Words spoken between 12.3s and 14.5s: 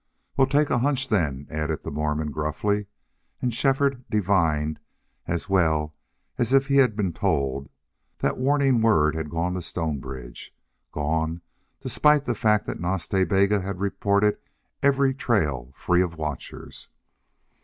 fact that Nas Ta Bega had reported